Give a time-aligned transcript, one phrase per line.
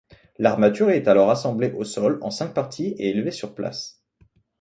[0.39, 4.01] L'armature est alors assemblée au sol en cinq parties et élevée sur place.